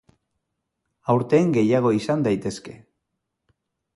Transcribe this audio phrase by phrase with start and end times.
[1.15, 2.75] Aurten gehiago izan daitezke.